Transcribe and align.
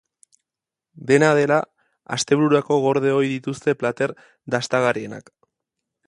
Dena 1.09 1.27
dela, 1.39 1.57
astebururako 2.15 2.77
gorde 2.85 3.13
ohi 3.17 3.29
dituzte 3.33 3.75
plater 3.83 4.15
dastagarrienak. 4.55 5.31